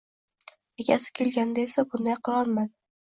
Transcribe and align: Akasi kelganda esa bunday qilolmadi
Akasi 0.83 1.11
kelganda 1.19 1.61
esa 1.67 1.85
bunday 1.93 2.21
qilolmadi 2.29 2.73